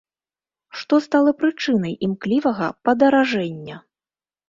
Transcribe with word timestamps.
Што 0.79 0.99
стала 1.07 1.35
прычынай 1.43 1.93
імклівага 2.09 2.73
падаражэння? 2.91 3.75